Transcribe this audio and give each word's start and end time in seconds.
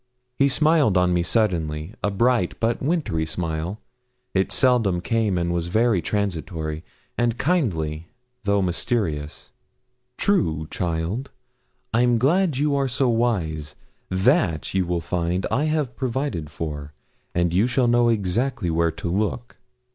He 0.39 0.49
smiled 0.49 0.97
on 0.97 1.13
me 1.13 1.21
suddenly 1.21 1.93
a 2.01 2.09
bright 2.09 2.59
but 2.59 2.81
wintry 2.81 3.23
smile 3.23 3.79
it 4.33 4.51
seldom 4.51 4.99
came, 4.99 5.37
and 5.37 5.53
was 5.53 5.67
very 5.67 6.01
transitory, 6.01 6.83
and 7.19 7.37
kindly 7.37 8.07
though 8.43 8.63
mysterious. 8.63 9.51
'True, 10.17 10.67
child; 10.71 11.29
I'm 11.93 12.17
glad 12.17 12.57
you 12.57 12.75
are 12.75 12.87
so 12.87 13.09
wise; 13.09 13.75
that, 14.09 14.73
you 14.73 14.87
will 14.87 15.01
find, 15.01 15.45
I 15.51 15.65
have 15.65 15.95
provided 15.95 16.49
for, 16.49 16.93
and 17.35 17.53
you 17.53 17.67
shall 17.67 17.87
know 17.87 18.09
exactly 18.09 18.71
where 18.71 18.91
to 18.93 19.07
look. 19.07 19.57